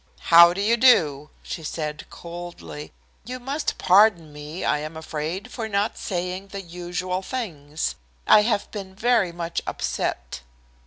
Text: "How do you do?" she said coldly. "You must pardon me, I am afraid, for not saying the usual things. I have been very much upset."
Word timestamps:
"How 0.31 0.51
do 0.51 0.61
you 0.61 0.77
do?" 0.77 1.29
she 1.43 1.61
said 1.61 2.09
coldly. 2.09 2.91
"You 3.23 3.39
must 3.39 3.77
pardon 3.77 4.33
me, 4.33 4.65
I 4.65 4.79
am 4.79 4.97
afraid, 4.97 5.51
for 5.51 5.69
not 5.69 5.95
saying 5.95 6.47
the 6.47 6.61
usual 6.63 7.21
things. 7.21 7.93
I 8.25 8.41
have 8.41 8.71
been 8.71 8.95
very 8.95 9.31
much 9.31 9.61
upset." 9.67 10.41